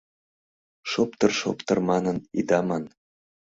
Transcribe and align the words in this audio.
«Шоптыр-шоптыр» 0.91 1.77
манын 1.89 2.17
ида 2.39 2.59
ман. 2.67 2.83